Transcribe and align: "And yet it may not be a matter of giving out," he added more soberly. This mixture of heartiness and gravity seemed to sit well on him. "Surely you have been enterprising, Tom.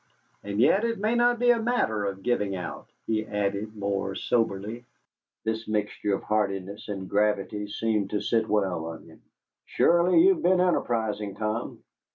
"And 0.43 0.59
yet 0.59 0.83
it 0.83 0.97
may 0.97 1.13
not 1.13 1.37
be 1.37 1.51
a 1.51 1.61
matter 1.61 2.05
of 2.05 2.23
giving 2.23 2.55
out," 2.55 2.89
he 3.05 3.23
added 3.23 3.75
more 3.75 4.15
soberly. 4.15 4.85
This 5.43 5.67
mixture 5.67 6.15
of 6.15 6.23
heartiness 6.23 6.89
and 6.89 7.07
gravity 7.07 7.67
seemed 7.67 8.09
to 8.09 8.19
sit 8.19 8.47
well 8.49 8.85
on 8.85 9.03
him. 9.03 9.21
"Surely 9.67 10.21
you 10.21 10.33
have 10.33 10.41
been 10.41 10.59
enterprising, 10.59 11.35
Tom. 11.35 11.83